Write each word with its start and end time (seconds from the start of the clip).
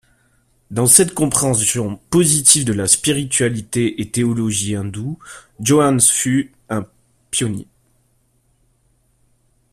Dans 0.71 0.87
cette 0.87 1.13
compréhension 1.13 1.97
positive 2.09 2.65
de 2.65 2.73
la 2.73 2.87
spiritualité 2.87 4.01
et 4.01 4.09
théologie 4.09 4.73
hindoue 4.75 5.19
Johanns 5.59 5.99
fut 6.01 6.51
un 6.69 6.87
pionnier. 7.29 7.67